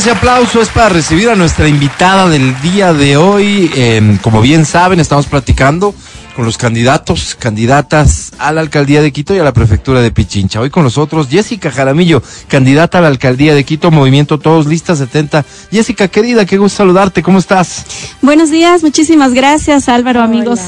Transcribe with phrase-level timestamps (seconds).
[0.00, 3.70] ese aplauso es para recibir a nuestra invitada del día de hoy.
[3.74, 5.94] Eh, como bien saben, estamos platicando
[6.34, 10.58] con los candidatos, candidatas a la alcaldía de Quito y a la prefectura de Pichincha.
[10.58, 15.44] Hoy con nosotros Jessica Jaramillo, candidata a la alcaldía de Quito, Movimiento Todos Listas 70.
[15.70, 17.84] Jessica, querida, qué gusto saludarte, ¿cómo estás?
[18.22, 20.60] Buenos días, muchísimas gracias Álvaro, amigos.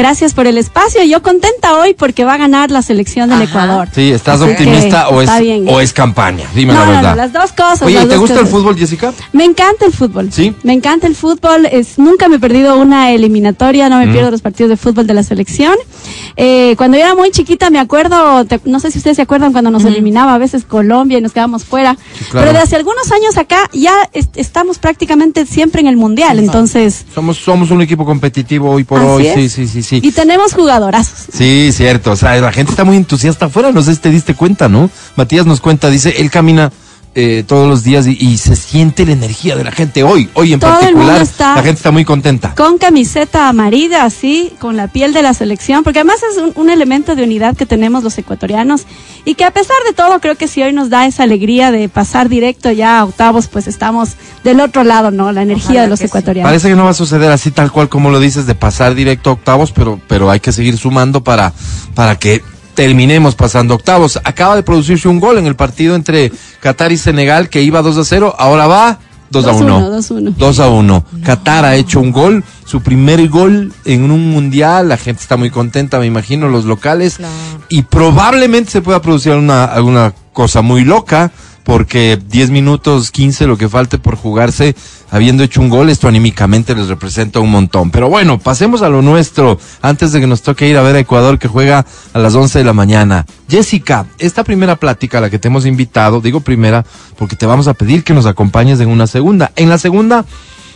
[0.00, 1.04] Gracias por el espacio.
[1.04, 3.86] Yo contenta hoy porque va a ganar la selección del Ecuador.
[3.94, 5.28] Sí, ¿estás optimista o es,
[5.68, 6.46] o es campaña?
[6.54, 7.10] Dime la verdad.
[7.10, 7.82] No, las dos cosas.
[7.82, 9.12] Oye, ¿te gusta el fútbol, Jessica?
[9.32, 10.32] Me encanta el fútbol.
[10.32, 10.54] Sí.
[10.62, 11.66] Me encanta el fútbol.
[11.66, 15.12] Es, nunca me he perdido una eliminatoria, no me pierdo los partidos de fútbol de
[15.12, 15.74] la selección.
[16.36, 19.70] Eh, cuando yo era muy chiquita, me acuerdo, no sé si ustedes se acuerdan cuando
[19.70, 21.98] nos eliminaba a veces Colombia y nos quedábamos fuera.
[22.32, 23.92] Pero de hace algunos años acá ya
[24.34, 27.04] estamos prácticamente siempre en el mundial, entonces.
[27.14, 30.00] Somos, somos un equipo competitivo hoy por hoy, sí, sí, sí, sí.
[30.02, 31.26] Y tenemos jugadorazos.
[31.32, 32.12] Sí, cierto.
[32.12, 34.90] O sea, la gente está muy entusiasta afuera, no sé si te diste cuenta, ¿no?
[35.16, 36.70] Matías nos cuenta, dice, él camina
[37.16, 40.60] eh, todos los días y, se siente la energía de la gente hoy, hoy en
[40.60, 41.26] particular.
[41.38, 42.54] la gente está muy contenta.
[42.54, 47.16] Con camiseta amarilla, así, con la piel de la selección, porque además es un, elemento
[47.16, 48.86] de unidad que tenemos los ecuatorianos
[49.24, 51.88] y que a pesar de todo creo que si hoy nos da esa alegría de
[51.88, 54.10] pasar directo ya a octavos, pues estamos
[54.44, 55.32] del otro lado, ¿no?
[55.32, 56.48] La energía de los ecuatorianos.
[56.48, 59.30] Parece que no va a suceder así tal cual como lo dices de pasar directo
[59.30, 61.52] a octavos, pero, pero hay que seguir sumando para,
[61.94, 62.40] para que
[62.74, 64.20] terminemos pasando octavos.
[64.24, 67.98] Acaba de producirse un gol en el partido entre Qatar y Senegal que iba 2
[67.98, 68.98] a 0, ahora va
[69.30, 70.00] 2 a 1.
[70.36, 71.04] 2 a 1.
[71.24, 75.50] Qatar ha hecho un gol, su primer gol en un mundial, la gente está muy
[75.50, 77.18] contenta, me imagino, los locales,
[77.68, 81.30] y probablemente se pueda producir una, alguna cosa muy loca
[81.64, 84.74] porque 10 minutos, 15, lo que falte por jugarse,
[85.10, 87.90] habiendo hecho un gol, esto anímicamente les representa un montón.
[87.90, 91.00] Pero bueno, pasemos a lo nuestro, antes de que nos toque ir a ver a
[91.00, 93.26] Ecuador que juega a las 11 de la mañana.
[93.48, 96.84] Jessica, esta primera plática a la que te hemos invitado, digo primera,
[97.16, 99.52] porque te vamos a pedir que nos acompañes en una segunda.
[99.56, 100.24] En la segunda,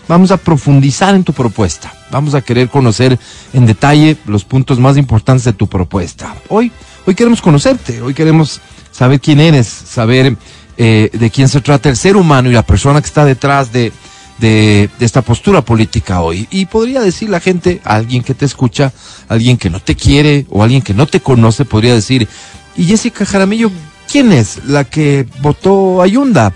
[0.08, 1.92] vamos a profundizar en tu propuesta.
[2.10, 3.18] Vamos a querer conocer
[3.52, 6.34] en detalle los puntos más importantes de tu propuesta.
[6.48, 6.70] Hoy,
[7.06, 8.60] hoy queremos conocerte, hoy queremos
[8.92, 10.36] saber quién eres, saber
[10.76, 13.92] eh, de quién se trata el ser humano y la persona que está detrás de,
[14.38, 16.48] de, esta postura política hoy.
[16.50, 18.92] Y podría decir la gente, alguien que te escucha,
[19.28, 22.28] alguien que no te quiere o alguien que no te conoce, podría decir,
[22.76, 23.70] ¿y Jessica Jaramillo
[24.10, 26.52] quién es la que votó Ayunda?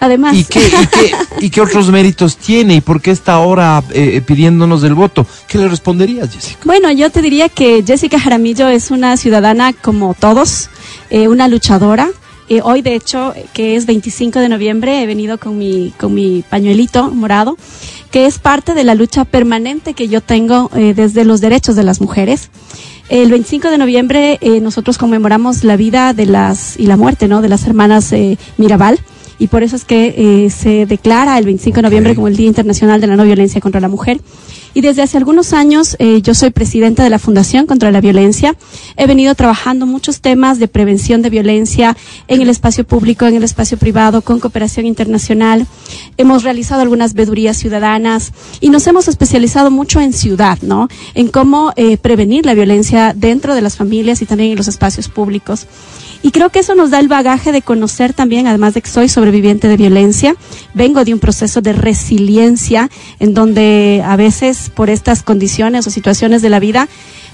[0.00, 0.36] Además.
[0.36, 0.60] ¿Y qué,
[1.40, 2.74] y, qué, otros méritos tiene?
[2.74, 5.26] ¿Y por qué está ahora eh, pidiéndonos el voto?
[5.48, 6.60] ¿Qué le responderías, Jessica?
[6.64, 10.68] Bueno, yo te diría que Jessica Jaramillo es una ciudadana como todos,
[11.08, 12.10] eh, una luchadora,
[12.48, 16.44] eh, hoy, de hecho, que es 25 de noviembre, he venido con mi, con mi
[16.48, 17.56] pañuelito morado,
[18.10, 21.84] que es parte de la lucha permanente que yo tengo eh, desde los derechos de
[21.84, 22.50] las mujeres.
[23.08, 27.42] El 25 de noviembre eh, nosotros conmemoramos la vida de las y la muerte, ¿no?
[27.42, 28.14] De las hermanas
[28.56, 28.98] Mirabal
[29.38, 33.00] y por eso es que se declara el 25 de noviembre como el Día Internacional
[33.00, 34.20] de la No Violencia contra la Mujer.
[34.74, 38.56] Y desde hace algunos años eh, yo soy presidenta de la Fundación contra la Violencia.
[38.96, 41.96] He venido trabajando muchos temas de prevención de violencia
[42.26, 45.66] en el espacio público, en el espacio privado, con cooperación internacional.
[46.16, 50.88] Hemos realizado algunas vedurías ciudadanas y nos hemos especializado mucho en ciudad, ¿no?
[51.14, 55.08] En cómo eh, prevenir la violencia dentro de las familias y también en los espacios
[55.08, 55.68] públicos.
[56.24, 59.10] Y creo que eso nos da el bagaje de conocer también, además de que soy
[59.10, 60.34] sobreviviente de violencia,
[60.72, 62.88] vengo de un proceso de resiliencia
[63.20, 66.88] en donde a veces por estas condiciones o situaciones de la vida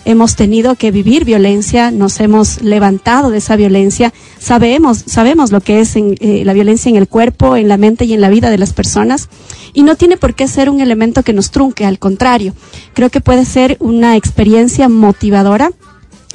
[0.04, 5.78] hemos tenido que vivir violencia, nos hemos levantado de esa violencia, sabemos, sabemos lo que
[5.78, 8.58] es eh, la violencia en el cuerpo, en la mente y en la vida de
[8.58, 9.28] las personas
[9.72, 12.54] y no tiene por qué ser un elemento que nos trunque, al contrario,
[12.94, 15.70] creo que puede ser una experiencia motivadora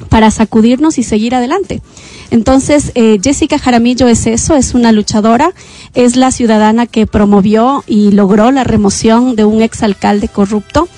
[0.08, 1.80] para sacudirnos y seguir adelante.
[2.30, 5.52] Entonces, eh, Jessica Jaramillo es eso, es una luchadora,
[5.94, 10.88] es la ciudadana que promovió y logró la remoción de un exalcalde corrupto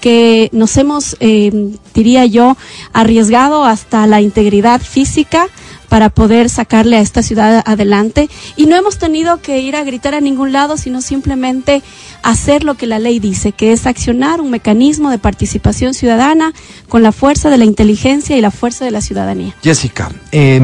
[0.00, 2.56] que nos hemos, eh, diría yo,
[2.92, 5.46] arriesgado hasta la integridad física
[5.92, 8.30] para poder sacarle a esta ciudad adelante.
[8.56, 11.82] Y no hemos tenido que ir a gritar a ningún lado, sino simplemente
[12.22, 16.54] hacer lo que la ley dice, que es accionar un mecanismo de participación ciudadana
[16.88, 19.54] con la fuerza de la inteligencia y la fuerza de la ciudadanía.
[19.62, 20.58] Jessica, eh,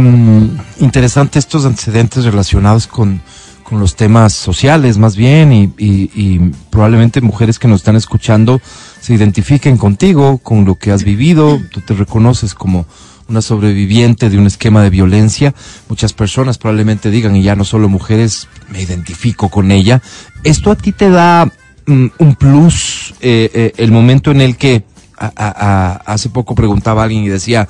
[0.81, 3.21] interesante estos antecedentes relacionados con,
[3.65, 6.39] con los temas sociales más bien y, y, y,
[6.71, 8.63] probablemente mujeres que nos están escuchando
[9.03, 12.87] se identifiquen contigo, con lo que has vivido, tú te reconoces como
[13.29, 15.55] una sobreviviente de un esquema de violencia.
[15.89, 20.03] Muchas personas probablemente digan, y ya no solo mujeres, me identifico con ella.
[20.45, 21.51] ¿Esto a ti te da
[21.87, 24.85] mm, un plus eh, eh, el momento en el que
[25.21, 27.69] hace poco preguntaba alguien y decía,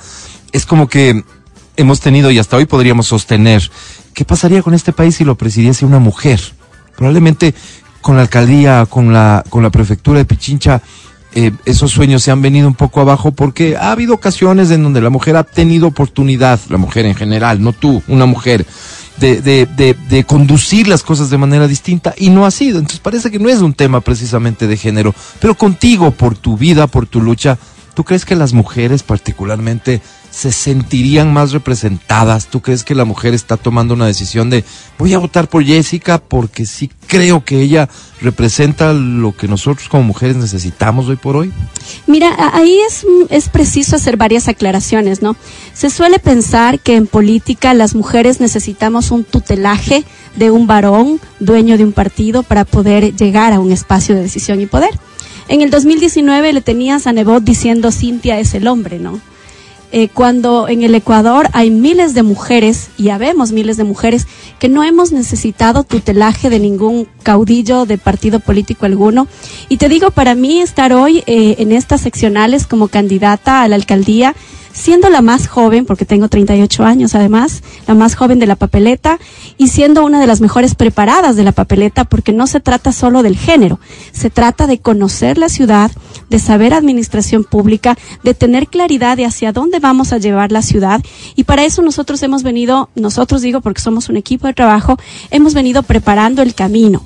[0.52, 1.24] es como que
[1.76, 3.70] hemos tenido y hasta hoy podríamos sostener,
[4.12, 6.40] ¿qué pasaría con este país si lo presidiese una mujer?
[6.98, 7.54] probablemente
[8.00, 10.82] con la alcaldía, con la, con la prefectura de Pichincha,
[11.34, 15.00] eh, esos sueños se han venido un poco abajo porque ha habido ocasiones en donde
[15.00, 18.66] la mujer ha tenido oportunidad, la mujer en general, no tú, una mujer,
[19.18, 22.78] de, de, de, de, conducir las cosas de manera distinta y no ha sido.
[22.78, 26.86] Entonces parece que no es un tema precisamente de género, pero contigo, por tu vida,
[26.86, 27.58] por tu lucha,
[27.94, 30.00] ¿tú crees que las mujeres particularmente
[30.38, 32.46] se sentirían más representadas?
[32.46, 34.64] ¿Tú crees que la mujer está tomando una decisión de
[34.96, 37.88] voy a votar por Jessica porque sí creo que ella
[38.20, 41.52] representa lo que nosotros como mujeres necesitamos hoy por hoy?
[42.06, 45.34] Mira, ahí es, es preciso hacer varias aclaraciones, ¿no?
[45.74, 50.04] Se suele pensar que en política las mujeres necesitamos un tutelaje
[50.36, 54.60] de un varón, dueño de un partido, para poder llegar a un espacio de decisión
[54.60, 54.90] y poder.
[55.48, 59.20] En el 2019 le tenías a Nebot diciendo Cintia es el hombre, ¿no?
[59.90, 64.26] Eh, cuando en el Ecuador hay miles de mujeres, y habemos miles de mujeres,
[64.58, 69.28] que no hemos necesitado tutelaje de ningún caudillo de partido político alguno.
[69.68, 73.76] Y te digo, para mí estar hoy eh, en estas seccionales como candidata a la
[73.76, 74.34] alcaldía,
[74.72, 79.18] siendo la más joven, porque tengo 38 años además, la más joven de la papeleta,
[79.56, 83.22] y siendo una de las mejores preparadas de la papeleta, porque no se trata solo
[83.22, 83.80] del género,
[84.12, 85.90] se trata de conocer la ciudad,
[86.30, 91.02] de saber administración pública, de tener claridad de hacia dónde vamos a llevar la ciudad,
[91.36, 94.98] y para eso nosotros hemos venido, nosotros digo porque somos un equipo de trabajo,
[95.30, 97.02] hemos venido preparando el camino.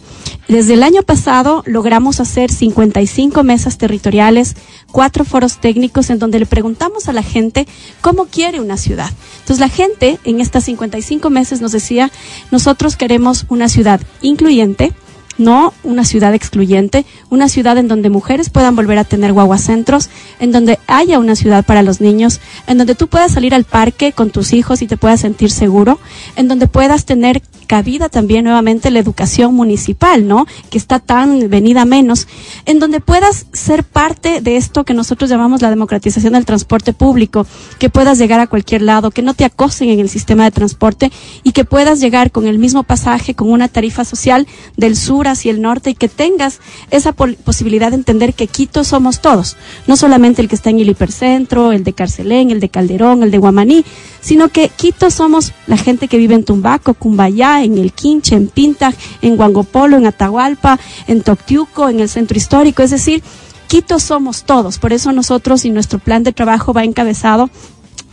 [0.49, 4.57] Desde el año pasado logramos hacer 55 mesas territoriales,
[4.91, 7.67] cuatro foros técnicos en donde le preguntamos a la gente
[8.01, 9.11] cómo quiere una ciudad.
[9.41, 12.11] Entonces la gente en estas 55 meses nos decía,
[12.51, 14.93] nosotros queremos una ciudad incluyente,
[15.39, 20.09] no una ciudad excluyente, una ciudad en donde mujeres puedan volver a tener guaguacentros,
[20.41, 24.13] en donde haya una ciudad para los niños, en donde tú puedas salir al parque
[24.13, 25.99] con tus hijos y te puedas sentir seguro,
[26.37, 30.47] en donde puedas tener cabida también nuevamente la educación municipal, ¿no?
[30.71, 32.29] Que está tan venida menos,
[32.67, 37.47] en donde puedas ser parte de esto que nosotros llamamos la democratización del transporte público,
[37.79, 41.11] que puedas llegar a cualquier lado, que no te acosen en el sistema de transporte
[41.43, 44.47] y que puedas llegar con el mismo pasaje, con una tarifa social
[44.77, 46.61] del sur hacia el norte y que tengas
[46.91, 50.91] esa posibilidad de entender que Quito somos todos, no solamente el que está en el
[50.91, 53.85] hipercentro, el de Carcelén, el de Calderón, el de Guamaní,
[54.21, 58.49] sino que Quito somos la gente que vive en Tumbaco, Cumbayá, en el Quinche, en
[58.49, 63.23] Pinta, en Guangopolo, en Atahualpa, en Toctiuco, en el centro histórico, es decir,
[63.69, 67.49] Quito somos todos, por eso nosotros y nuestro plan de trabajo va encabezado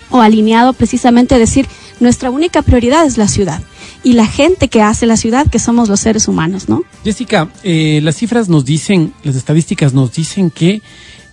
[0.10, 1.68] o alineado precisamente a decir,
[2.00, 3.62] nuestra única prioridad es la ciudad
[4.04, 6.84] y la gente que hace la ciudad, que somos los seres humanos, ¿no?
[7.04, 10.81] Jessica, eh, las cifras nos dicen, las estadísticas nos dicen que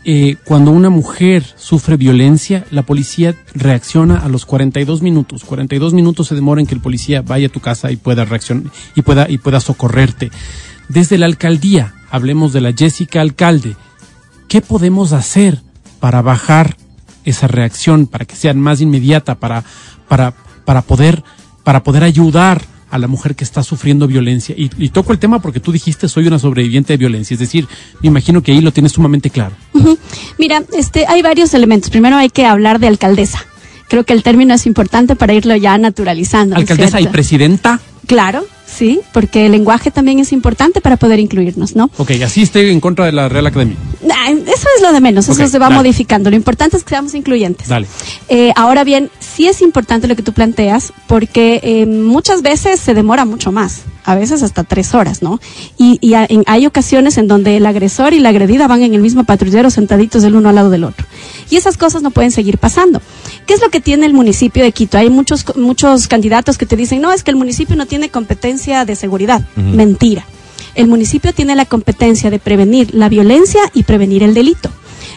[0.08, 5.44] eh, cuando una mujer sufre violencia, la policía reacciona a los 42 minutos.
[5.44, 8.70] 42 minutos se demora en que el policía vaya a tu casa y pueda reaccionar
[8.94, 10.30] y pueda y pueda socorrerte.
[10.88, 13.74] Desde la alcaldía, hablemos de la Jessica alcalde,
[14.48, 15.60] ¿qué podemos hacer
[15.98, 16.76] para bajar
[17.24, 19.64] esa reacción, para que sea más inmediata, para
[20.06, 20.34] para
[20.64, 21.24] para poder
[21.66, 24.54] para poder ayudar a la mujer que está sufriendo violencia.
[24.56, 27.66] Y, y, toco el tema porque tú dijiste soy una sobreviviente de violencia, es decir,
[28.02, 29.56] me imagino que ahí lo tienes sumamente claro.
[29.72, 29.98] Uh -huh.
[30.38, 31.90] Mira, este, hay varios elementos.
[31.90, 33.44] Primero hay que hablar de alcaldesa.
[33.88, 36.54] Creo que el término es importante para irlo ya naturalizando.
[36.54, 37.80] Alcaldesa y presidenta.
[38.06, 41.90] Claro, sí, porque el lenguaje también es importante para poder incluirnos, ¿no?
[41.96, 43.76] Ok, así esté en contra de la Real Academia.
[44.02, 45.78] Eso es lo de menos, okay, eso se va dale.
[45.78, 46.30] modificando.
[46.30, 47.68] Lo importante es que seamos incluyentes.
[47.68, 47.86] Dale.
[48.28, 52.94] Eh, ahora bien, sí es importante lo que tú planteas, porque eh, muchas veces se
[52.94, 55.40] demora mucho más, a veces hasta tres horas, ¿no?
[55.78, 58.94] Y, y a, en, hay ocasiones en donde el agresor y la agredida van en
[58.94, 61.06] el mismo patrullero sentaditos el uno al lado del otro.
[61.50, 63.00] Y esas cosas no pueden seguir pasando.
[63.46, 64.98] ¿Qué es lo que tiene el municipio de Quito?
[64.98, 68.84] Hay muchos, muchos candidatos que te dicen, no, es que el municipio no tiene competencia
[68.84, 69.42] de seguridad.
[69.56, 69.74] Uh -huh.
[69.74, 70.26] Mentira.
[70.74, 74.70] El municipio tiene la competencia de prevenir la violencia y prevenir el delito.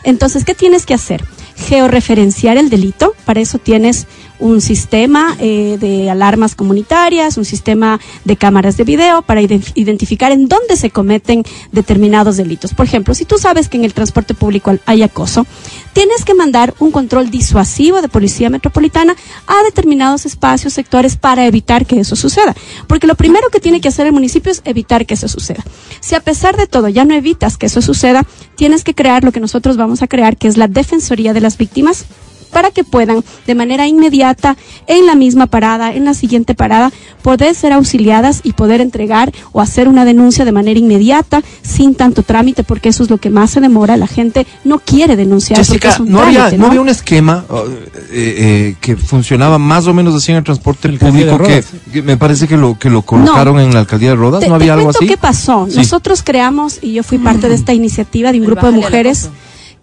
[0.04, 1.24] Entonces, ¿qué tienes que hacer?
[1.68, 3.14] Georreferenciar el delito.
[3.26, 4.08] Para eso tienes
[4.40, 10.48] un sistema eh, de alarmas comunitarias, un sistema de cámaras de video para identificar en
[10.48, 12.74] dónde se cometen determinados delitos.
[12.74, 15.46] Por ejemplo, si tú sabes que en el transporte público hay acoso,
[15.94, 19.16] tienes que mandar un control disuasivo de policía metropolitana
[19.48, 22.56] a determinados espacios, sectores para evitar que eso suceda.
[22.88, 25.64] Porque lo primero que tiene que hacer el municipio es evitar que eso suceda.
[26.00, 29.32] Si a pesar de todo ya no evitas que eso suceda, tienes que crear lo
[29.32, 32.06] que nosotros vamos a crear, que es la Defensoría de las Víctimas
[32.50, 36.92] para que puedan de manera inmediata, en la misma parada, en la siguiente parada,
[37.22, 42.24] poder ser auxiliadas y poder entregar o hacer una denuncia de manera inmediata, sin tanto
[42.24, 43.98] trámite, porque eso es lo que más se demora.
[43.98, 45.60] La gente no quiere denunciar.
[45.60, 47.66] porque Jessica, es un ¿no, había, ¿no había un esquema uh, eh,
[48.12, 52.48] eh, que funcionaba más o menos así en el transporte de público que, me parece
[52.48, 54.42] que lo que lo colocaron en la alcaldía de Rodas?
[54.42, 55.08] Te, ¿No había te algo así?
[55.08, 55.68] qué pasó.
[55.70, 55.78] Sí.
[55.78, 59.30] Nosotros creamos, y yo fui parte de esta iniciativa de un El grupo de mujeres.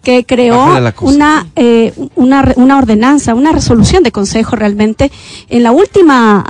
[0.07, 0.69] Que creó
[1.01, 5.11] una, eh, una, una ordenanza, una resolución de consejo realmente.
[5.49, 6.45] En la última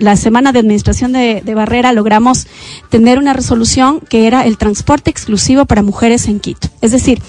[0.00, 2.46] la semana de administración de, de Barrera logramos
[2.88, 6.68] tener una resolución que era el transporte exclusivo para mujeres en Quito.
[6.80, 7.20] Es decir,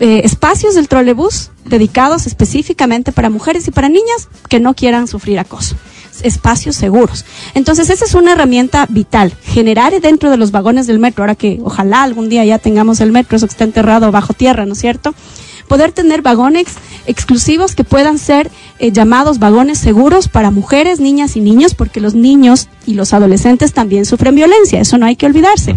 [0.00, 5.38] eh, espacios del trolebús dedicados específicamente para mujeres y para niñas que no quieran sufrir
[5.38, 5.76] acoso
[6.22, 7.24] espacios seguros.
[7.54, 11.60] Entonces, esa es una herramienta vital, generar dentro de los vagones del metro, ahora que
[11.62, 14.78] ojalá algún día ya tengamos el metro, eso que está enterrado bajo tierra, ¿no es
[14.78, 15.14] cierto?
[15.68, 16.66] Poder tener vagones
[17.06, 22.14] exclusivos que puedan ser eh, llamados vagones seguros para mujeres, niñas y niños, porque los
[22.14, 25.74] niños y los adolescentes también sufren violencia, eso no hay que olvidarse.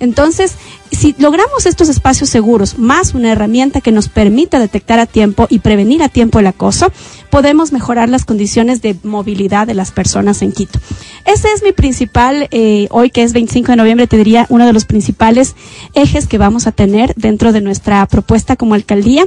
[0.00, 0.54] Entonces,
[0.90, 5.60] si logramos estos espacios seguros, más una herramienta que nos permita detectar a tiempo y
[5.60, 6.92] prevenir a tiempo el acoso,
[7.34, 10.78] podemos mejorar las condiciones de movilidad de las personas en Quito.
[11.24, 14.72] Ese es mi principal, eh, hoy que es 25 de noviembre, te diría uno de
[14.72, 15.56] los principales
[15.94, 19.24] ejes que vamos a tener dentro de nuestra propuesta como alcaldía,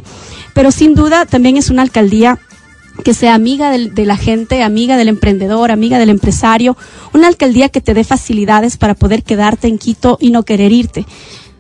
[0.54, 2.40] pero sin duda también es una alcaldía
[3.04, 6.78] que sea amiga de la gente, amiga del emprendedor, amiga del empresario,
[7.14, 11.06] una alcaldía que te dé facilidades para poder quedarte en Quito y no querer irte.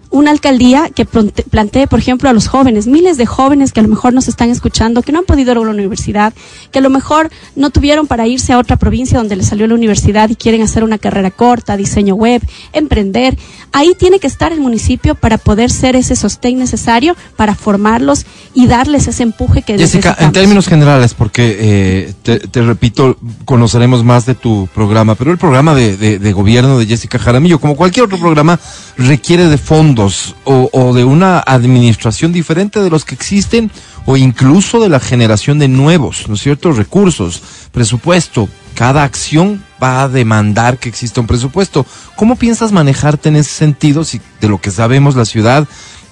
[0.09, 3.89] Una alcaldía que plantee, por ejemplo, a los jóvenes, miles de jóvenes que a lo
[3.89, 6.33] mejor nos están escuchando, que no han podido ir a la universidad,
[6.71, 9.75] que a lo mejor no tuvieron para irse a otra provincia donde les salió la
[9.75, 12.41] universidad y quieren hacer una carrera corta, diseño web,
[12.73, 13.37] emprender.
[13.73, 18.67] Ahí tiene que estar el municipio para poder ser ese sostén necesario para formarlos y
[18.67, 24.25] darles ese empuje que Jessica, en términos generales, porque eh, te, te repito, conoceremos más
[24.25, 28.05] de tu programa, pero el programa de, de- de gobierno de Jessica Jaramillo, como cualquier
[28.05, 28.57] otro programa,
[28.97, 33.71] requiere de fondos o, de una administración diferente de los que existen
[34.05, 36.71] o incluso de la generación de nuevos, ¿no es cierto?
[36.71, 38.47] Recursos, presupuesto.
[38.73, 41.85] Cada acción va a demandar que exista un presupuesto.
[42.15, 45.67] ¿Cómo piensas manejarte en ese sentido si de lo que sabemos la ciudad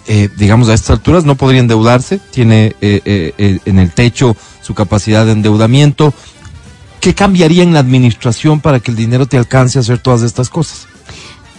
[0.07, 4.37] eh, digamos, a estas alturas no podría endeudarse, tiene eh, eh, eh, en el techo
[4.61, 6.13] su capacidad de endeudamiento.
[6.99, 10.49] ¿Qué cambiaría en la administración para que el dinero te alcance a hacer todas estas
[10.49, 10.87] cosas?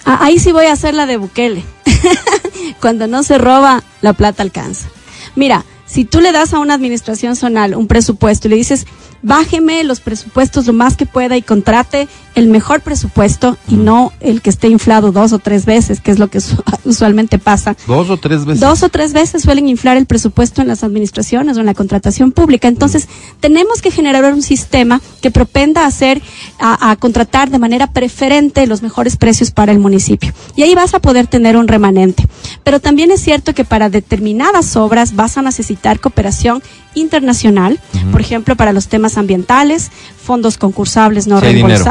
[0.07, 1.65] Ah, ahí sí voy a hacer la de Bukele.
[2.81, 4.89] Cuando no se roba, la plata alcanza.
[5.35, 8.87] Mira, si tú le das a una administración zonal un presupuesto y le dices,
[9.23, 14.43] bájeme los presupuestos lo más que pueda y contrate el mejor presupuesto y no el
[14.43, 17.77] que esté inflado dos o tres veces, que es lo que usu- usualmente pasa.
[17.87, 18.61] Dos o tres veces.
[18.61, 22.33] Dos o tres veces suelen inflar el presupuesto en las administraciones o en la contratación
[22.33, 22.69] pública.
[22.69, 23.09] Entonces,
[23.41, 26.21] tenemos que generar un sistema que propenda a hacer,
[26.61, 30.33] a, a contratar de manera preferente los mejores precios para el municipio.
[30.57, 32.27] Y ahí vas a poder tener un remanente.
[32.65, 36.63] Pero también es cierto que para determinadas obras vas a necesitar cooperación
[36.95, 37.79] internacional,
[38.11, 39.91] por ejemplo, para los temas ambientales,
[40.23, 41.85] fondos concursables no Sí dinero.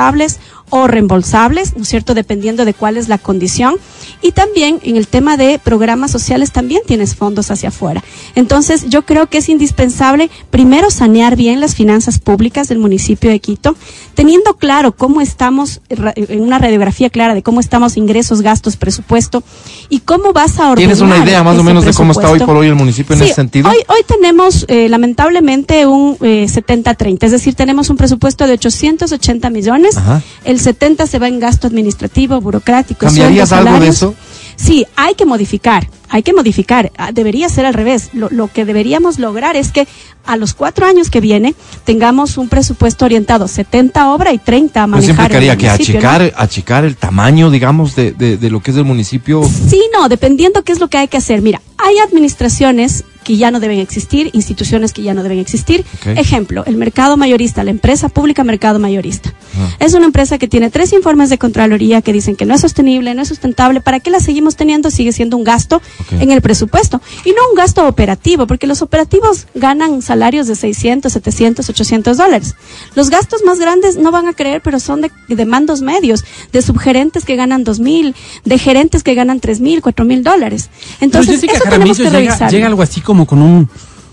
[0.69, 3.75] O reembolsables, ¿no es cierto?, dependiendo de cuál es la condición.
[4.22, 8.03] Y también en el tema de programas sociales también tienes fondos hacia afuera.
[8.36, 13.39] Entonces, yo creo que es indispensable primero sanear bien las finanzas públicas del municipio de
[13.39, 13.75] Quito,
[14.15, 19.43] teniendo claro cómo estamos, en una radiografía clara de cómo estamos ingresos, gastos, presupuesto
[19.89, 20.77] y cómo vas a ordenar.
[20.77, 23.19] ¿Tienes una idea más o menos de cómo está hoy por hoy el municipio en
[23.19, 23.69] Sí, ese sentido?
[23.69, 29.50] Hoy, hoy tenemos eh, lamentablemente un eh, 70-30, es decir, tenemos un presupuesto de 880
[29.50, 30.22] millones, Ajá.
[30.43, 33.06] el 70 se va en gasto administrativo, burocrático.
[33.06, 34.16] ¿Cambiarías sueldos, algo de eso?
[34.58, 36.90] Sí, hay que modificar, hay que modificar.
[36.98, 38.10] Ah, Debería ser al revés.
[38.14, 39.86] Lo, lo que deberíamos lograr es que
[40.26, 44.82] a los cuatro años que viene tengamos un presupuesto orientado 70 a obra y 30
[44.84, 45.30] a Pues manejar.
[45.32, 46.08] quería el que municipio, ¿no?
[46.10, 49.44] achicar, achicar el tamaño, digamos, de, de, de lo que es el municipio.
[49.44, 51.42] Sí, no, dependiendo qué es lo que hay que hacer.
[51.42, 55.84] Mira, hay administraciones que ya no deben existir, instituciones que ya no deben existir.
[56.06, 59.34] Ejemplo, el mercado mayorista, la empresa pública mercado mayorista.
[59.58, 59.76] Ah.
[59.80, 63.14] Es una empresa que tiene tres informes de Contraloría que dicen que no es sostenible,
[63.14, 63.82] no es sustentable.
[63.82, 64.92] ¿Para qué la seguimos teniendo?
[64.92, 65.82] Sigue siendo un gasto
[66.12, 71.12] en el presupuesto y no un gasto operativo, porque los operativos ganan salarios de 600,
[71.12, 72.56] 700, 800 dólares.
[72.96, 76.62] Los gastos más grandes no van a creer, pero son de, de mandos medios, de
[76.62, 80.70] subgerentes que ganan 2 mil, de gerentes que ganan 3 mil, 4 mil dólares.
[81.00, 82.52] Entonces, eso tenemos que llega, revisar.
[82.52, 83.70] llega algo así como con un,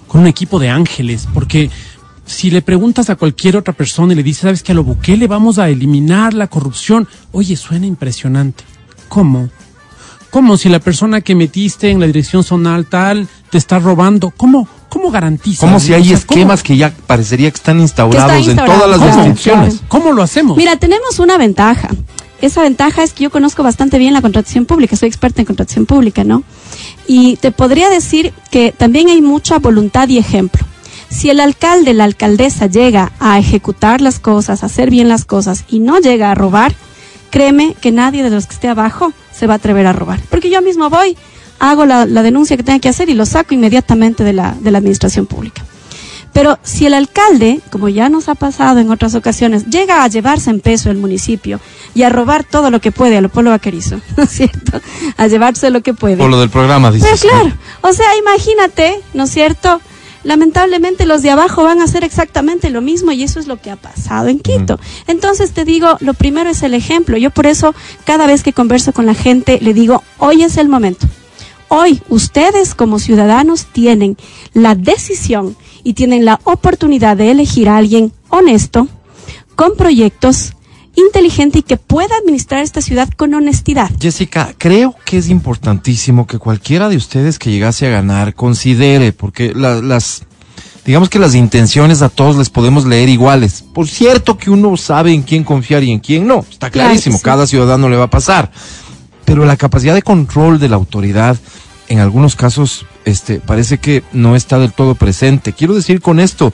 [0.07, 1.71] con un equipo de ángeles, porque
[2.27, 5.27] si le preguntas a cualquier otra persona y le dices, sabes que a lo Bukele
[5.27, 8.65] vamos a eliminar la corrupción, oye, suena impresionante.
[9.09, 9.51] ¿Cómo?
[10.31, 14.33] ¿Cómo si la persona que metiste en la dirección zonal tal te está robando.
[14.35, 15.67] ¿Cómo, cómo garantiza?
[15.67, 18.99] Como si O hay sea, esquemas que ya parecería que están instaurados en instaurado, todas
[18.99, 19.75] las instituciones.
[19.75, 19.87] claro.
[19.89, 20.57] ¿Cómo lo hacemos?
[20.57, 21.91] Mira, tenemos una ventaja.
[22.41, 25.85] Esa ventaja es que yo conozco bastante bien la contratación pública, soy experta en contratación
[25.85, 26.45] pública, ¿no?
[27.07, 30.65] Y te podría decir que también hay mucha voluntad y ejemplo.
[31.13, 35.65] Si el alcalde, la alcaldesa llega a ejecutar las cosas, a hacer bien las cosas
[35.69, 36.75] y no llega a robar,
[37.31, 40.21] créeme que nadie de los que esté abajo se va a atrever a robar.
[40.31, 41.17] Porque yo mismo voy,
[41.59, 44.71] hago la, la denuncia que tenga que hacer y lo saco inmediatamente de la, de
[44.71, 45.63] la administración pública.
[46.33, 50.49] Pero si el alcalde, como ya nos ha pasado en otras ocasiones, llega a llevarse
[50.49, 51.61] en peso el municipio
[51.95, 54.81] y a robar todo lo que puede a lo pueblo vaquerizo, ¿no es cierto?
[55.19, 56.17] A llevarse lo que puede.
[56.17, 57.21] Por lo del programa, Pero dices.
[57.21, 57.53] claro,
[57.83, 59.83] o sea, imagínate, ¿no es cierto?
[60.25, 63.71] Lamentablemente los de abajo van a hacer exactamente lo mismo y eso es lo que
[63.71, 64.79] ha pasado en Quito.
[65.07, 67.17] Entonces te digo, lo primero es el ejemplo.
[67.17, 67.75] Yo por eso
[68.05, 71.07] cada vez que converso con la gente le digo, hoy es el momento.
[71.69, 74.17] Hoy ustedes como ciudadanos tienen
[74.53, 78.89] la decisión y tienen la oportunidad de elegir a alguien honesto,
[79.57, 80.53] con proyectos,
[80.95, 83.91] inteligente y que pueda administrar esta ciudad con honestidad.
[84.01, 89.53] Jessica, creo que es importantísimo que cualquiera de ustedes que llegase a ganar considere, porque
[89.55, 90.23] la- las,
[90.85, 93.65] digamos que las intenciones a todos les podemos leer iguales.
[93.75, 97.17] Por cierto que uno sabe en quién confiar y en quién no, está Claro clarísimo,
[97.19, 97.23] sí.
[97.23, 98.51] cada ciudadano le va a pasar.
[99.25, 101.39] Pero la capacidad de control de la autoridad,
[101.89, 105.53] en algunos casos, este, parece que no está del todo presente.
[105.53, 106.53] Quiero decir con esto,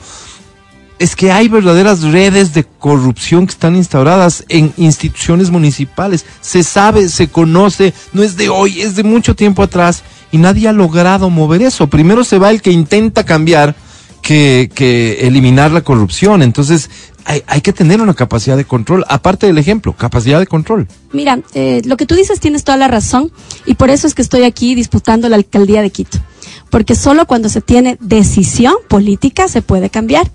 [0.98, 6.26] es que hay verdaderas redes de corrupción que están instauradas en instituciones municipales.
[6.40, 10.02] Se sabe, se conoce, no es de hoy, es de mucho tiempo atrás
[10.32, 11.88] y nadie ha logrado mover eso.
[11.88, 13.76] Primero se va el que intenta cambiar
[14.22, 16.42] que, que eliminar la corrupción.
[16.42, 16.90] Entonces
[17.46, 20.88] hay, que tener una capacidad de control, aparte del ejemplo, capacidad de control.
[21.12, 23.30] Mira, eh, lo que tú dices tienes toda la razón
[23.66, 26.18] y por eso es que estoy aquí disputando la alcaldía de Quito.
[26.70, 30.30] Porque solo cuando se tiene decisión política se puede cambiar.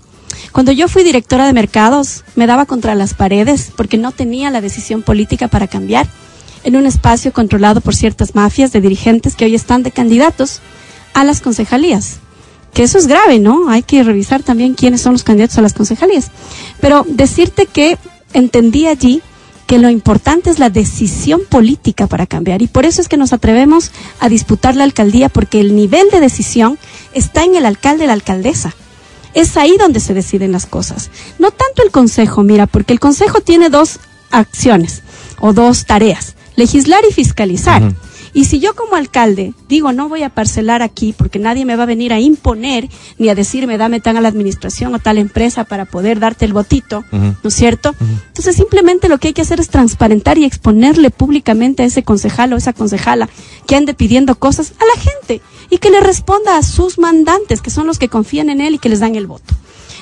[0.52, 4.60] Cuando yo fui directora de mercados, me daba contra las paredes porque no tenía la
[4.60, 6.06] decisión política para cambiar
[6.64, 10.60] en un espacio controlado por ciertas mafias de dirigentes que hoy están de candidatos
[11.12, 12.18] a las concejalías.
[12.72, 13.68] Que eso es grave, ¿no?
[13.68, 16.30] Hay que revisar también quiénes son los candidatos a las concejalías.
[16.80, 17.98] Pero decirte que
[18.32, 19.22] entendí allí
[19.66, 23.32] que lo importante es la decisión política para cambiar y por eso es que nos
[23.32, 26.78] atrevemos a disputar la alcaldía porque el nivel de decisión
[27.14, 28.74] está en el alcalde y la alcaldesa.
[29.34, 31.10] Es ahí donde se deciden las cosas.
[31.38, 33.98] No tanto el consejo, mira, porque el consejo tiene dos
[34.30, 35.02] acciones
[35.40, 37.94] o dos tareas, legislar y fiscalizar.
[38.36, 41.84] Y si yo como alcalde digo no voy a parcelar aquí porque nadie me va
[41.84, 45.62] a venir a imponer ni a decirme dame tan a la administración o tal empresa
[45.62, 47.36] para poder darte el votito, Ujú.
[47.42, 47.94] ¿no es cierto?
[48.00, 52.52] Entonces simplemente lo que hay que hacer es transparentar y exponerle públicamente a ese concejal
[52.52, 53.28] o esa concejala
[53.68, 55.40] que ande pidiendo cosas a la gente
[55.74, 58.78] y que le responda a sus mandantes, que son los que confían en él y
[58.78, 59.52] que les dan el voto.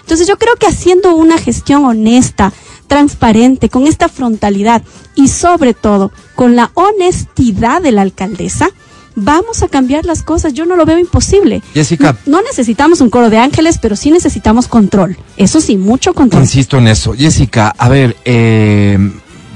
[0.01, 2.53] Entonces yo creo que haciendo una gestión honesta,
[2.89, 4.83] transparente, con esta frontalidad
[5.15, 8.69] y sobre todo con la honestidad de la alcaldesa,
[9.15, 10.53] vamos a cambiar las cosas.
[10.53, 11.63] Yo no lo veo imposible.
[11.73, 12.19] Jessica.
[12.27, 15.17] No, no necesitamos un coro de ángeles, pero sí necesitamos control.
[15.39, 16.43] Eso sí, mucho control.
[16.43, 17.15] Insisto en eso.
[17.15, 18.99] Jessica, a ver, eh,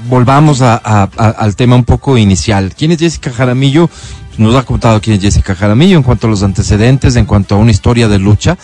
[0.07, 2.73] volvamos a- a- a- al tema un poco inicial.
[2.77, 3.89] ¿Quién es Jessica Jaramillo?
[4.37, 7.57] Nos ha contado quién es Jessica Jaramillo en cuanto a los antecedentes, en cuanto a
[7.57, 8.57] una historia de lucha.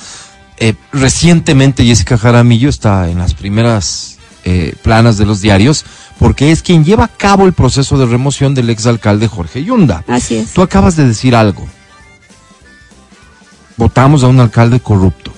[0.57, 5.85] Eh, recientemente Jessica Jaramillo está en las primeras eh, planas de los diarios
[6.19, 10.03] porque es quien lleva a cabo el proceso de remoción del exalcalde Jorge Yunda.
[10.07, 10.51] Así es.
[10.53, 11.65] Tú acabas de decir algo.
[13.77, 15.33] Votamos a un alcalde corrupto.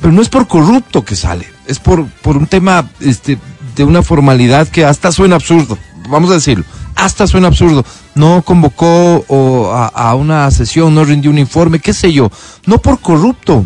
[0.00, 3.38] Pero no es por corrupto que sale, es por, por un tema este,
[3.76, 5.78] de una formalidad que hasta suena absurdo.
[6.08, 7.84] Vamos a decirlo, hasta suena absurdo.
[8.14, 9.24] No convocó
[9.72, 12.30] a, una sesión, no rindió un informe, qué sé yo.
[12.66, 13.64] No por corrupto.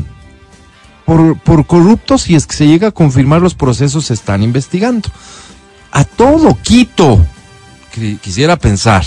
[1.05, 5.09] Por, por corrupto, si es que se llega a confirmar los procesos, se están investigando.
[5.91, 7.25] A todo Quito,
[7.97, 9.05] qui- quisiera pensar,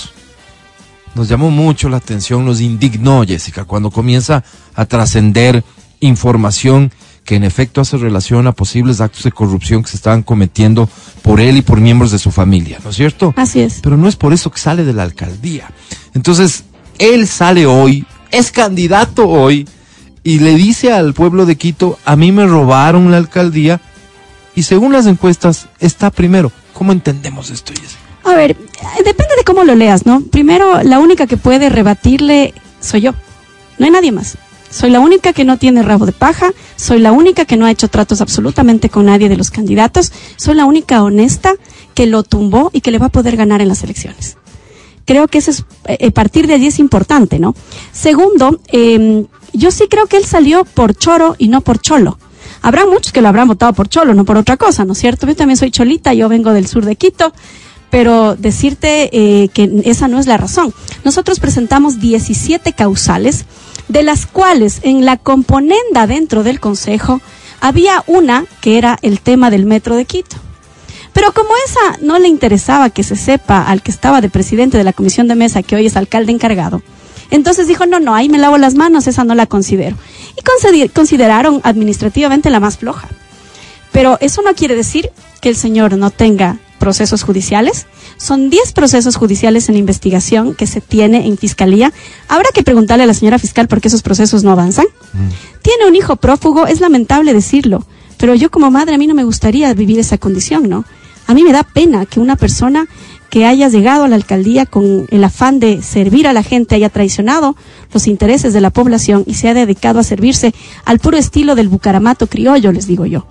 [1.13, 5.63] nos llamó mucho la atención, nos indignó, Jessica, cuando comienza a trascender
[5.99, 6.91] información
[7.25, 10.89] que en efecto hace relación a posibles actos de corrupción que se estaban cometiendo
[11.21, 13.33] por él y por miembros de su familia, ¿no es cierto?
[13.37, 13.79] Así es.
[13.81, 15.69] Pero no es por eso que sale de la alcaldía.
[16.13, 16.63] Entonces,
[16.97, 19.67] él sale hoy, es candidato hoy,
[20.23, 23.81] y le dice al pueblo de Quito, a mí me robaron la alcaldía,
[24.55, 26.51] y según las encuestas, está primero.
[26.73, 28.01] ¿Cómo entendemos esto, Jessica?
[28.23, 28.55] A ver,
[28.97, 30.21] depende de cómo lo leas, ¿no?
[30.21, 33.13] Primero, la única que puede rebatirle soy yo.
[33.79, 34.37] No hay nadie más.
[34.71, 37.71] Soy la única que no tiene rabo de paja, soy la única que no ha
[37.71, 41.53] hecho tratos absolutamente con nadie de los candidatos, soy la única honesta
[41.93, 44.37] que lo tumbó y que le va a poder ganar en las elecciones.
[45.05, 47.53] Creo que eso es, eh, a partir de allí es importante, ¿no?
[47.91, 52.17] Segundo, eh, yo sí creo que él salió por choro y no por cholo.
[52.61, 55.27] Habrá muchos que lo habrán votado por cholo, no por otra cosa, ¿no es cierto?
[55.27, 57.33] Yo también soy cholita, yo vengo del sur de Quito,
[57.89, 60.73] pero decirte eh, que esa no es la razón.
[61.03, 63.45] Nosotros presentamos 17 causales,
[63.91, 67.19] de las cuales en la componenda dentro del Consejo
[67.59, 70.37] había una que era el tema del metro de Quito.
[71.11, 74.85] Pero como esa no le interesaba que se sepa al que estaba de presidente de
[74.85, 76.81] la comisión de mesa, que hoy es alcalde encargado,
[77.31, 79.97] entonces dijo, no, no, ahí me lavo las manos, esa no la considero.
[80.37, 83.09] Y consideraron administrativamente la más floja.
[83.91, 87.85] Pero eso no quiere decir que el señor no tenga procesos judiciales.
[88.17, 91.93] Son 10 procesos judiciales en investigación que se tiene en fiscalía.
[92.27, 94.87] Habrá que preguntarle a la señora fiscal por qué esos procesos no avanzan.
[95.13, 95.61] Mm.
[95.61, 97.85] Tiene un hijo prófugo, es lamentable decirlo,
[98.17, 100.83] pero yo como madre a mí no me gustaría vivir esa condición, ¿no?
[101.27, 102.87] A mí me da pena que una persona
[103.29, 106.89] que haya llegado a la alcaldía con el afán de servir a la gente haya
[106.89, 107.55] traicionado
[107.93, 111.69] los intereses de la población y se ha dedicado a servirse al puro estilo del
[111.69, 113.27] bucaramato criollo, les digo yo.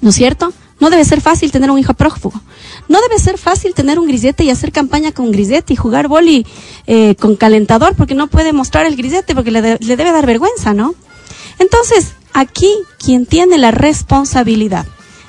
[0.00, 0.52] ¿No es cierto?
[0.84, 2.38] No debe ser fácil tener un hijo prófugo.
[2.90, 6.46] No debe ser fácil tener un grisete y hacer campaña con grisete y jugar boli
[6.86, 10.74] eh, con calentador porque no puede mostrar el grisete porque le, le debe dar vergüenza,
[10.74, 10.94] ¿no?
[11.58, 14.84] Entonces, aquí quien tiene la responsabilidad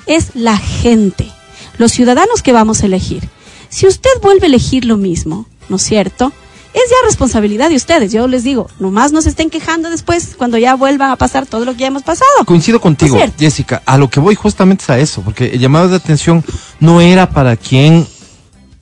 [0.07, 1.31] es la gente
[1.77, 3.29] los ciudadanos que vamos a elegir.
[3.69, 6.33] Si usted vuelve a elegir lo mismo, ¿no es cierto?
[6.75, 10.57] Es ya responsabilidad de ustedes, yo les digo, nomás no se estén quejando después cuando
[10.57, 12.29] ya vuelva a pasar todo lo que ya hemos pasado.
[12.45, 15.95] Coincido contigo, Jessica, a lo que voy justamente es a eso, porque el llamado de
[15.95, 16.43] atención
[16.81, 18.05] no era para quien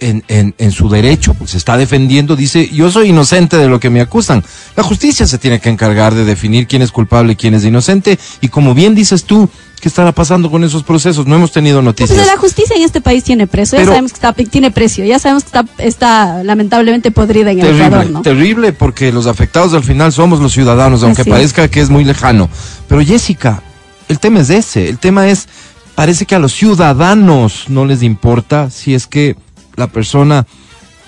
[0.03, 3.79] en, en, en, su derecho, pues se está defendiendo, dice, yo soy inocente de lo
[3.79, 4.43] que me acusan.
[4.75, 8.19] La justicia se tiene que encargar de definir quién es culpable y quién es inocente,
[8.41, 9.49] y como bien dices tú,
[9.83, 11.27] ¿Qué estará pasando con esos procesos?
[11.27, 12.17] No hemos tenido noticias.
[12.17, 15.19] Pues la justicia en este país tiene precio, ya sabemos que está, tiene precio, ya
[15.19, 18.21] sabemos que está, está lamentablemente podrida en el Ecuador, ¿no?
[18.21, 22.49] Terrible porque los afectados al final somos los ciudadanos, aunque parezca que es muy lejano.
[22.87, 23.61] Pero Jessica,
[24.07, 25.49] el tema es ese, el tema es,
[25.95, 29.35] parece que a los ciudadanos no les importa si es que
[29.75, 30.45] la persona,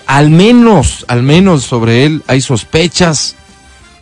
[0.06, 3.36] al menos, al menos sobre él hay sospechas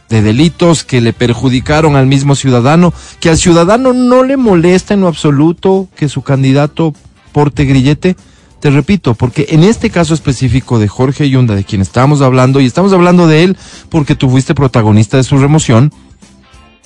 [0.09, 5.01] de delitos que le perjudicaron al mismo ciudadano, que al ciudadano no le molesta en
[5.01, 6.95] lo absoluto que su candidato
[7.33, 8.17] porte grillete.
[8.61, 12.67] Te repito, porque en este caso específico de Jorge Yunda, de quien estamos hablando, y
[12.67, 13.57] estamos hablando de él
[13.91, 15.93] porque tú fuiste protagonista de su remoción,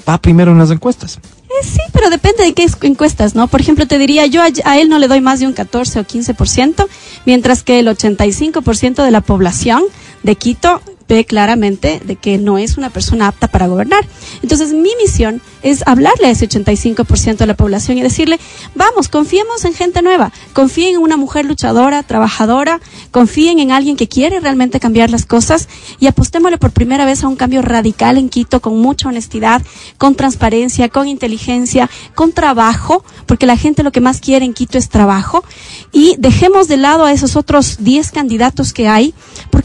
[0.09, 1.21] va primero en las encuestas.
[1.59, 3.49] Eh, sí, pero depende de qué encuestas, ¿no?
[3.49, 6.05] Por ejemplo, te diría, yo a, él no le doy más de un 14 o
[6.05, 6.87] 15%,
[7.27, 9.83] mientras que el 85% de la población
[10.23, 14.07] de Quito ve claramente de que no es una persona apta para gobernar.
[14.43, 18.39] Entonces, mi misión es hablarle a ese 85% de la población y decirle,
[18.75, 24.07] vamos, confiemos en gente nueva, confíen en una mujer luchadora, trabajadora, confíen en alguien que
[24.07, 28.29] quiere realmente cambiar las cosas y apostémosle por primera vez a un cambio radical en
[28.29, 29.63] Quito con mucha honestidad,
[29.97, 34.77] con transparencia, con inteligencia, con trabajo, porque la gente lo que más quiere en Quito
[34.77, 35.43] es trabajo
[35.91, 39.15] y dejemos de lado a esos otros 10 candidatos que hay,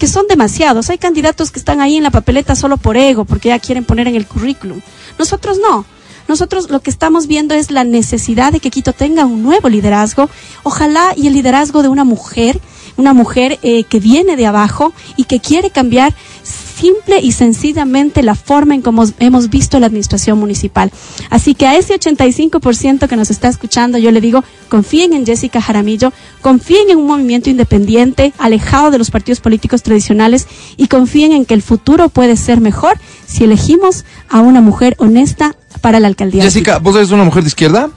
[0.04, 0.90] porque son demasiados.
[0.90, 4.10] Hay candidatos que están ahí en la papeleta solo por ego, porque ya quieren poner
[4.10, 4.82] en el currículum.
[5.18, 5.86] Nosotros no.
[6.28, 10.30] Nosotros lo que estamos viendo es la necesidad de que Quito tenga un nuevo liderazgo,
[10.64, 12.60] ojalá y el liderazgo de una mujer,
[12.98, 18.36] una mujer eh, que viene de abajo y que quiere cambiar simple y sencillamente la
[18.36, 20.92] forma en cómo hemos visto la administración municipal.
[21.30, 25.62] Así que a ese 85% que nos está escuchando, yo le digo, confíen en Jessica
[25.62, 31.46] Jaramillo, confíen en un movimiento independiente, alejado de los partidos políticos tradicionales y confíen en
[31.46, 36.44] que el futuro puede ser mejor si elegimos a una mujer honesta para la alcaldía.
[36.44, 37.90] Jessica, ¿vos eres una mujer de izquierda?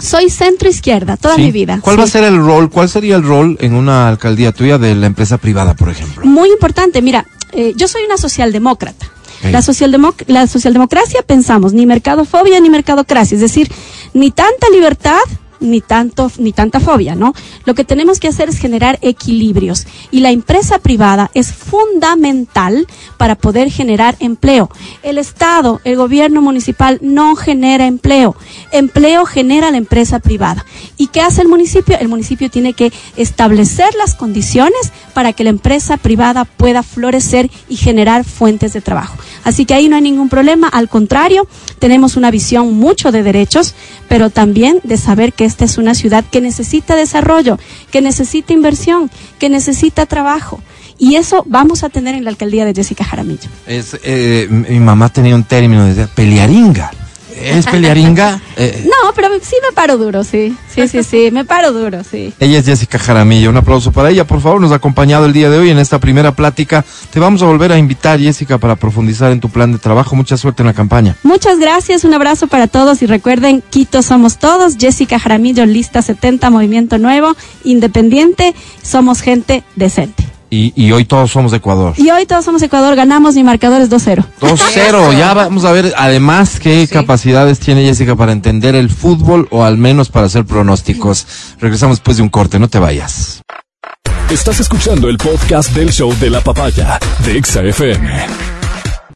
[0.00, 1.80] Soy centro izquierda toda mi vida.
[1.82, 2.70] ¿Cuál va a ser el rol?
[2.70, 6.24] ¿Cuál sería el rol en una alcaldía tuya de la empresa privada, por ejemplo?
[6.24, 7.02] Muy importante.
[7.02, 9.06] Mira, eh, yo soy una socialdemócrata.
[9.42, 9.62] La,
[10.26, 13.72] la socialdemocracia pensamos ni mercadofobia ni mercadocracia, es decir,
[14.12, 15.18] ni tanta libertad
[15.60, 17.34] ni tanto ni tanta fobia, ¿no?
[17.64, 23.36] Lo que tenemos que hacer es generar equilibrios y la empresa privada es fundamental para
[23.36, 24.70] poder generar empleo.
[25.02, 28.36] El Estado, el gobierno municipal no genera empleo.
[28.72, 30.64] Empleo genera la empresa privada.
[30.96, 31.98] ¿Y qué hace el municipio?
[31.98, 37.76] El municipio tiene que establecer las condiciones para que la empresa privada pueda florecer y
[37.76, 39.16] generar fuentes de trabajo.
[39.44, 41.46] Así que ahí no hay ningún problema, al contrario,
[41.80, 43.74] tenemos una visión mucho de derechos,
[44.08, 47.58] pero también de saber que esta es una ciudad que necesita desarrollo,
[47.90, 50.62] que necesita inversión, que necesita trabajo.
[50.98, 53.48] Y eso vamos a tener en la alcaldía de Jessica Jaramillo.
[53.66, 56.90] Eh, mi mamá tenía un término de pelearinga.
[57.36, 58.40] ¿Es pelearinga?
[58.56, 60.54] Eh, No, pero sí me paro duro, sí.
[60.74, 62.34] Sí, sí, sí, me paro duro, sí.
[62.38, 63.48] Ella es Jessica Jaramillo.
[63.50, 64.26] Un aplauso para ella.
[64.26, 66.84] Por favor, nos ha acompañado el día de hoy en esta primera plática.
[67.10, 70.14] Te vamos a volver a invitar, Jessica, para profundizar en tu plan de trabajo.
[70.14, 71.16] Mucha suerte en la campaña.
[71.22, 76.50] Muchas gracias, un abrazo para todos y recuerden, Quito somos todos, Jessica Jaramillo, lista 70,
[76.50, 80.24] Movimiento Nuevo, Independiente, somos gente decente.
[80.50, 81.94] Y, y hoy todos somos de Ecuador.
[81.96, 84.24] Y hoy todos somos Ecuador, ganamos, mi marcador es 2-0.
[84.40, 85.16] 2-0.
[85.16, 89.78] Ya vamos a ver, además, qué capacidades tiene Jessica para entender el fútbol o al
[89.78, 91.26] menos para hacer pronósticos.
[91.60, 93.42] Regresamos después de un corte, no te vayas.
[94.28, 98.59] Estás escuchando el podcast del show de la papaya de Exa FM.